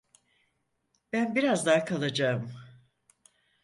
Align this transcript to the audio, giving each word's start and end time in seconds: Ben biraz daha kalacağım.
Ben 1.13 1.35
biraz 1.35 1.65
daha 1.65 1.85
kalacağım. 1.85 2.51